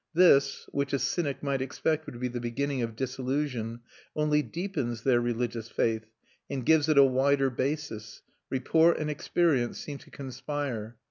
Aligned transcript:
This 0.15 0.67
(which 0.71 0.93
a 0.93 0.97
cynic 0.97 1.43
might 1.43 1.61
expect 1.61 2.07
would 2.07 2.19
be 2.19 2.27
the 2.27 2.41
beginning 2.41 2.81
of 2.81 2.95
disillusion) 2.95 3.81
only 4.15 4.41
deepens 4.41 5.03
their 5.03 5.21
religious 5.21 5.69
faith 5.69 6.09
and 6.49 6.65
gives 6.65 6.89
it 6.89 6.97
a 6.97 7.03
wider 7.03 7.51
basis; 7.51 8.23
report 8.49 8.97
and 8.97 9.11
experience 9.11 9.77
seem 9.77 9.99
to 9.99 10.09
conspire. 10.09 10.95